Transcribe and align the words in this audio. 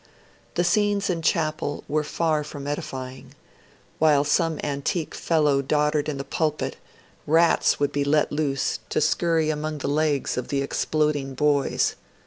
The 0.55 0.63
scenes 0.63 1.11
in 1.11 1.21
Chapel 1.21 1.83
were 1.87 2.03
far 2.03 2.43
from 2.43 2.65
edifying; 2.65 3.35
while 3.99 4.23
some 4.23 4.59
antique 4.63 5.13
Fellow 5.13 5.61
doddered 5.61 6.09
in 6.09 6.17
the 6.17 6.23
pulpit, 6.23 6.77
rats 7.27 7.79
would 7.79 7.91
be 7.91 8.03
let 8.03 8.31
loose 8.31 8.79
to 8.89 8.99
scurry 8.99 9.51
among 9.51 9.77
the 9.77 9.87
legs 9.87 10.37
of 10.37 10.47
the 10.47 10.63
exploding 10.63 11.35
boys. 11.35 11.93